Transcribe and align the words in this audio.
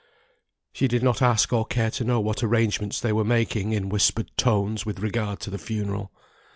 She 0.73 0.87
did 0.87 1.03
not 1.03 1.21
ask 1.21 1.53
or 1.53 1.63
care 1.63 1.91
to 1.91 2.03
know 2.03 2.19
what 2.19 2.41
arrangements 2.41 2.99
they 2.99 3.13
were 3.13 3.23
making 3.23 3.71
in 3.71 3.87
whispered 3.87 4.31
tones 4.35 4.83
with 4.83 4.99
regard 5.01 5.39
to 5.41 5.51
the 5.51 5.59
funeral. 5.59 6.11